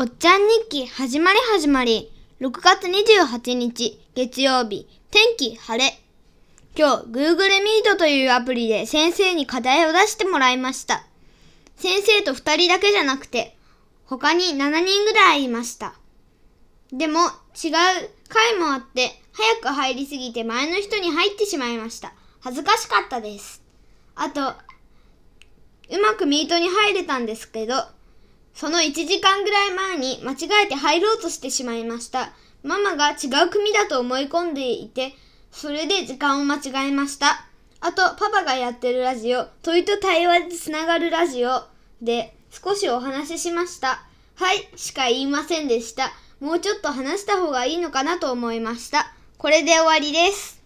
[0.00, 2.12] おっちゃん日記始まり始まり。
[2.40, 4.86] 6月28日月曜日。
[5.10, 5.98] 天気晴れ。
[6.76, 11.04] 今日 Google Meet というアプリで先生に課題を出してもらいました。
[11.74, 13.56] 先生と2人だけじゃなくて
[14.04, 15.94] 他に7人ぐらいいました。
[16.92, 17.72] でも違う
[18.28, 22.12] 回もあって早く入りすぎて前の人に入ってしまいました。
[22.38, 23.64] 恥ずかしかったです。
[24.14, 27.74] あと、うまくミートに入れたんですけど、
[28.58, 32.32] その1時間ぐらい前に間違えて入ろうとしてしまいました。
[32.64, 35.14] ママが違う組だと思い込んでいて、
[35.52, 37.46] それで時間を間違えました。
[37.80, 41.62] あと、パパがやってるラジオ、問いと対話でつながるラジオ
[42.02, 44.02] で少しお話ししました。
[44.34, 46.10] はい、しか言いませんでした。
[46.40, 49.12] もうちょっと話した方がいいのかなと思いました。
[49.36, 50.57] これで終わりです。